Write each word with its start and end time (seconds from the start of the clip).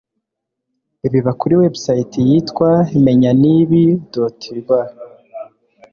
Biba 1.11 1.31
kuri 1.39 1.53
Website 1.61 2.15
yitwa 2.29 2.69
menyanibi.rw 3.03 4.69